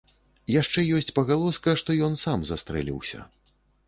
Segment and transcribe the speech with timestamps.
[0.51, 3.19] Яшчэ ёсць пагалоска, што ён сам застрэліўся.